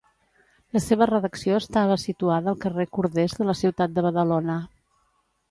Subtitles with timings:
[0.77, 4.59] La seva redacció estava situada al carrer Corders de la ciutat de Badalona.